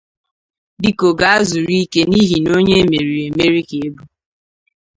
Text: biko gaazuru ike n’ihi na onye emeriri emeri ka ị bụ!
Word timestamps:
biko 0.81 1.07
gaazuru 1.19 1.69
ike 1.81 2.01
n’ihi 2.09 2.37
na 2.43 2.49
onye 2.57 2.73
emeriri 2.83 3.19
emeri 3.29 3.59
ka 3.69 3.75
ị 3.85 3.87
bụ! 3.93 4.03